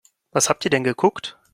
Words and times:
Was 0.31 0.49
habt 0.49 0.65
ihr 0.65 0.71
denn 0.71 0.83
geguckt? 0.83 1.37